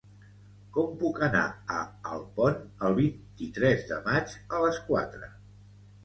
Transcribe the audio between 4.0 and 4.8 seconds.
maig a